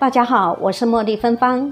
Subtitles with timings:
[0.00, 1.70] 大家好，我是茉莉芬芳。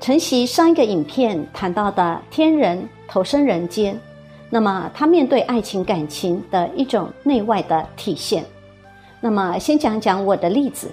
[0.00, 4.00] 承袭上一个影片谈到的天人投身人间，
[4.48, 8.42] 那么他面对爱情感情的一种内外的体现。
[9.20, 10.90] 那么先讲讲我的例子。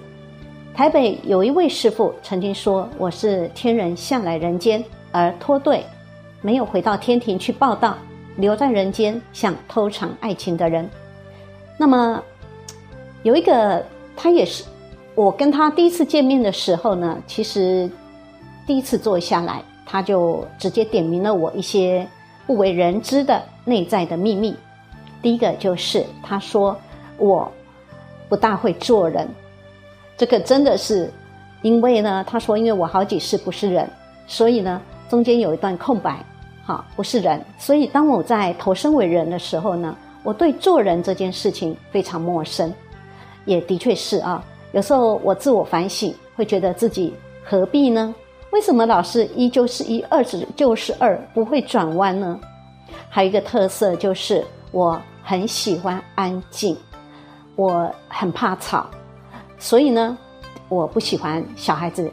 [0.74, 5.86] 台北有一位师傅曾经说：“我是天人下来人间而脱队，
[6.42, 7.96] 没有回到天庭去报道，
[8.36, 10.86] 留在人间想偷尝爱情的人。”
[11.80, 12.22] 那么
[13.22, 13.82] 有一个
[14.14, 14.64] 他也是。
[15.14, 17.90] 我跟他第一次见面的时候呢，其实
[18.66, 22.06] 第一次坐下来，他就直接点明了我一些
[22.46, 24.56] 不为人知的内在的秘密。
[25.20, 26.74] 第一个就是他说
[27.18, 27.50] 我
[28.28, 29.28] 不大会做人，
[30.16, 31.12] 这个真的是
[31.60, 33.88] 因为呢，他说因为我好几世不是人，
[34.26, 36.24] 所以呢中间有一段空白，
[36.64, 42.72] 好不是人，所以当我在投身为人的时候呢，我对做人这件事情非常陌生，
[43.44, 44.42] 也的确是啊。
[44.72, 48.14] 有时候我自我反省，会觉得自己何必呢？
[48.50, 50.22] 为什么老是一就是一，二
[50.56, 52.38] 就是二，不会转弯呢？
[53.08, 56.76] 还有一个特色就是我很喜欢安静，
[57.56, 58.86] 我很怕吵，
[59.58, 60.16] 所以呢，
[60.68, 62.10] 我不喜欢小孩子，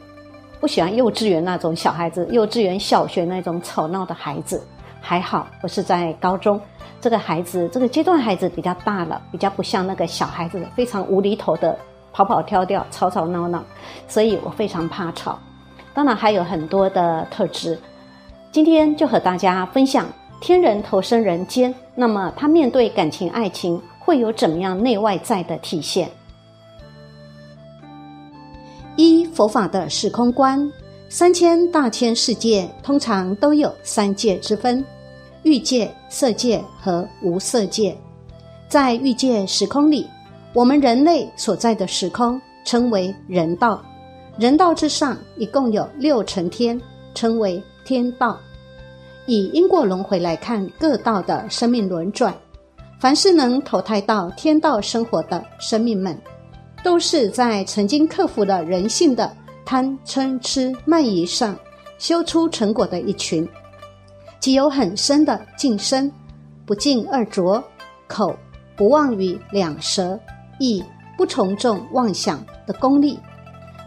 [0.59, 4.61] 不喜欢幼稚园那种小孩子，幼稚园、小学那种吵闹的孩子。
[5.01, 6.59] 还好我是在高中，
[6.99, 11.77] 这个孩子这个阶段孩子比较大了，比较不像那个小孩子非常无厘头的。
[12.11, 13.63] 跑跑跳跳，吵吵闹闹，
[14.07, 15.39] 所以我非常怕吵。
[15.93, 17.77] 当然还有很多的特质。
[18.51, 20.07] 今天就和大家分享
[20.41, 26.09] 天人投身人间，那么他面对感情、爱情会有怎么样内外在的体现？
[28.95, 30.71] 一佛法的时空观，
[31.09, 34.83] 三千大千世界通常都有三界之分：
[35.43, 37.95] 欲界、色界和无色界。
[38.67, 40.07] 在欲界时空里。
[40.53, 43.83] 我们人类所在的时空称为人道，
[44.39, 46.79] 人道之上一共有六层天，
[47.13, 48.39] 称为天道。
[49.27, 52.33] 以因果轮回来看各道的生命轮转，
[52.99, 56.19] 凡是能投胎到天道生活的生命们，
[56.83, 59.31] 都是在曾经克服了人性的
[59.63, 61.55] 贪嗔痴慢疑上
[61.99, 63.47] 修出成果的一群，
[64.39, 66.11] 即有很深的净身，
[66.65, 67.63] 不净二浊，
[68.07, 68.35] 口
[68.75, 70.19] 不妄语两舌。
[70.59, 70.83] 以
[71.17, 73.17] 不从众妄想的功力，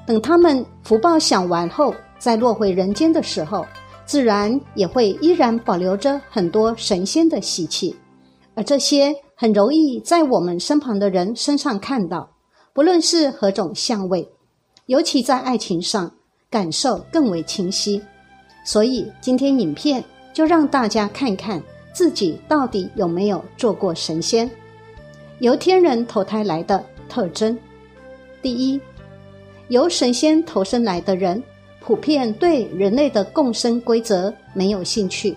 [0.07, 3.65] 等他们福报享完后，再落回人间的时候，
[4.05, 7.95] 自然也会依然保留着很多神仙的习气，
[8.55, 12.29] 而这些很容易在我们身旁的人身上看到，
[12.73, 14.29] 不论是何种相位，
[14.87, 16.11] 尤其在爱情上
[16.51, 18.03] 感受更为清晰。
[18.65, 21.63] 所以今天影片就让大家看看
[21.93, 24.51] 自己到底有没有做过神仙。
[25.43, 27.59] 由天人投胎来的特征，
[28.41, 28.81] 第一，
[29.67, 31.43] 由神仙投生来的人，
[31.81, 35.37] 普遍对人类的共生规则没有兴趣，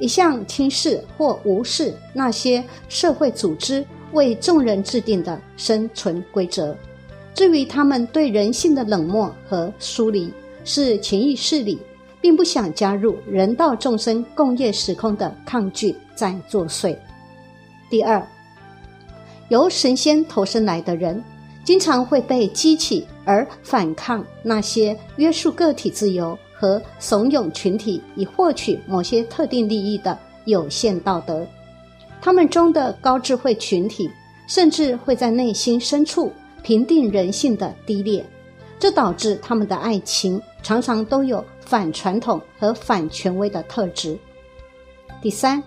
[0.00, 6.76] 一向轻视或无视那些社会组织为众人制定的生存规则。
[7.32, 11.78] 至于他们对人性的冷漠和疏离，是潜意识里
[12.20, 16.96] 并不想加入人道众生共业时空的抗拒在作祟。
[17.88, 18.20] 第二。
[19.48, 21.22] 由神仙投生来的人，
[21.64, 31.46] 经常会被激起而反抗那些约束个体自由和怂恿群体以获取某些特定利益的有限道德。
[32.20, 34.10] 他们中的高智慧群体，
[34.46, 36.32] 甚至会在内心深处
[36.62, 38.24] 平定人性的低劣，
[38.78, 44.18] 这导致他们的爱情常常都有反传统和反权威的特质。
[45.20, 45.62] 第三。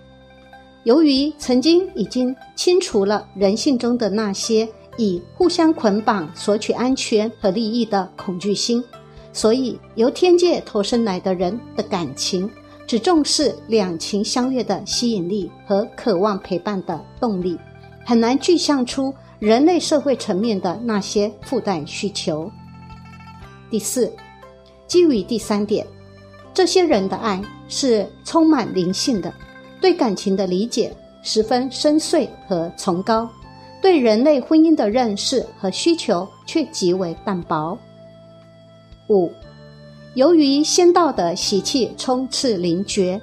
[0.87, 4.65] 由于曾经已经清除了人性中的那些
[4.95, 8.81] 以互相捆绑索取安全和利益的恐惧心，
[9.33, 12.49] 所以由天界投生来的人的感情
[12.87, 17.59] 只重视两情相悦的吸引力和渴望陪伴的动力，
[18.05, 22.49] 很难具象出人类社会层面的那些附带需求。
[23.69, 24.09] 第四，
[24.88, 25.85] 基于第三点，
[26.53, 29.33] 这些人的爱是充满灵性的。
[29.81, 30.91] 对感情的理解
[31.21, 33.29] 十分深邃和崇高，
[33.81, 37.77] 对人类婚姻的认识和需求却极为淡薄。
[39.09, 39.31] 五，
[40.15, 43.21] 由于仙道的习气充斥灵觉，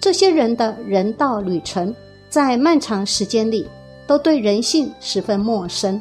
[0.00, 1.94] 这些人的人道旅程
[2.28, 3.68] 在漫长时间里
[4.06, 6.00] 都对人性十分陌生，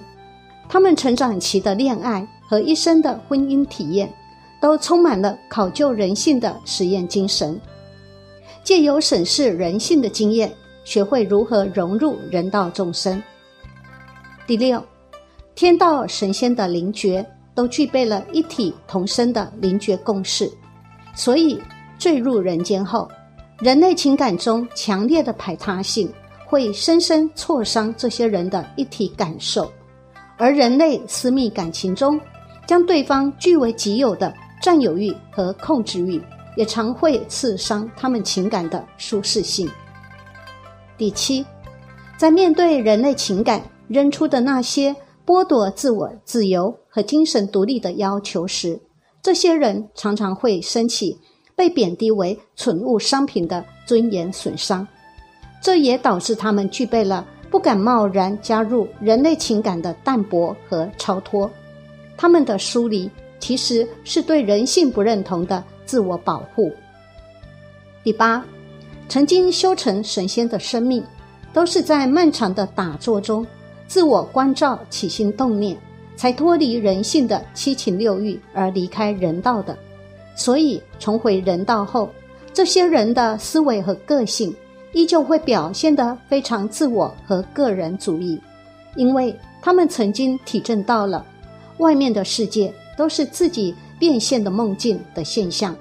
[0.68, 4.12] 他们成长期的恋爱和一生的婚姻体验，
[4.62, 7.60] 都充满了考究人性的实验精神。
[8.64, 10.52] 借由审视人性的经验，
[10.84, 13.22] 学会如何融入人道众生。
[14.46, 14.84] 第六，
[15.56, 20.52] 天道神仙的灵觉都具备了一体同生的灵觉共识，
[21.16, 21.62] 所以
[21.98, 23.10] 坠入人间后，
[23.60, 26.12] 人类情感中强烈的排他性
[26.46, 29.72] 会深深挫伤这些人的一体感受，
[30.38, 32.20] 而人类私密感情中
[32.66, 36.22] 将对方据为己有的占有欲和控制欲，
[36.56, 39.70] 也常会刺伤他们情感的舒适性。
[40.98, 41.46] 第七，
[42.18, 44.96] 在面对人类情感扔出的那些。
[45.26, 48.82] 剥夺自我自由和精神独立的要求时，
[49.22, 51.16] 这些人常常会升起
[51.56, 54.88] 被贬低为蠢物商品的尊严损伤。
[55.62, 61.48] 这也导致他们具备了不敢贸然加入人类情感的淡泊和超脱。
[62.18, 63.08] 他们的疏离
[63.40, 66.72] 其实是对人性不认同的自我保护。
[68.04, 68.46] 第八，
[69.08, 71.04] 曾经修成神仙的生命，
[71.52, 73.44] 都是在漫长的打坐中。
[73.88, 75.76] 自我关照起心动念，
[76.16, 79.76] 才脱离人性的七情六欲而离开人道的。
[80.36, 82.08] 所以重回人道后，
[82.54, 84.56] 这些人的思维和个性
[84.94, 88.40] 依旧会表现得非常自我和个人主义，
[88.96, 91.26] 因为他们曾经体证到了
[91.80, 95.76] 外面的世界都是自己变现的梦境的现象，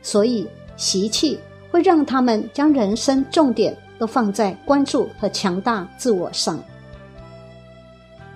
[0.00, 1.38] 所以习气
[1.70, 6.62] 会让他们将人生重点都放在关注和强大自我上。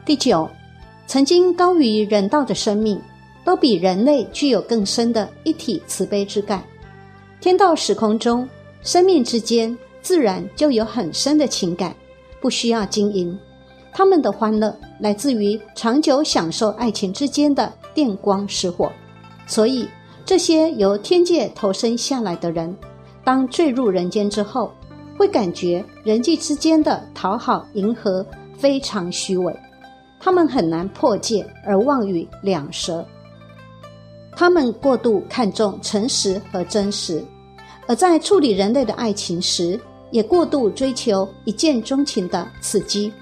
[0.04, 0.50] 第九，
[1.06, 3.00] 曾经高于人道的生命，
[3.44, 6.62] 都比人类具有更深的一体慈悲之感。
[7.40, 8.48] 天道时空中，
[8.82, 11.94] 生命之间自然就有很深的情感，
[12.40, 13.38] 不需要经营。
[13.92, 18.90] 他们的欢乐来自于长久享受爱情之间的电光石火。
[19.48, 19.88] 所以，
[20.24, 22.76] 这些由天界投生下来的人，
[23.24, 24.70] 当坠入人间之后，
[25.16, 28.24] 会感觉人际之间的讨好迎合
[28.56, 29.52] 非常虚伪。
[30.20, 33.06] 他们很难破戒而妄语两舌，
[34.36, 37.24] 他们过度看重诚实和真实，
[37.86, 39.80] 而在处理人类的爱情时，
[40.10, 43.12] 也过度追求一见钟情的刺激，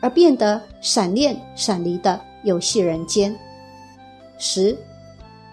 [0.00, 3.34] 而变得闪恋闪离的游戏人间。
[4.38, 4.76] 十，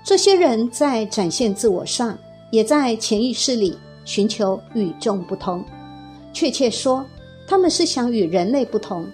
[0.04, 2.18] 这些人在展现自我上，
[2.52, 5.64] 也在潜意识里寻求与众不同。
[6.34, 7.06] 确切说，
[7.48, 9.08] 他们是想与人类不同。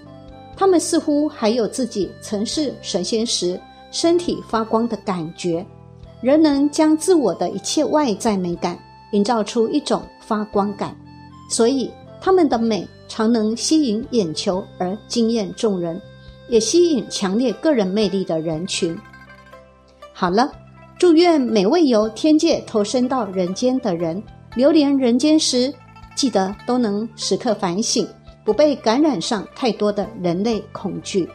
[0.57, 3.59] 他们似乎还有自己曾是神仙时
[3.91, 5.65] 身体发光的感觉，
[6.21, 8.77] 仍能将自我的一切外在美感
[9.11, 10.97] 营造出一种发光感，
[11.49, 11.89] 所以
[12.19, 16.01] 他们的美常能吸引眼球而惊艳众人，
[16.49, 18.97] 也吸引强烈个人魅力的人群。
[20.11, 20.51] 好了，
[20.99, 24.21] 祝愿每位由天界投身到人间的人，
[24.55, 25.73] 流连人间时，
[26.13, 28.05] 记得都能时刻反省。
[28.43, 31.29] 不被感染上太多的人类恐惧。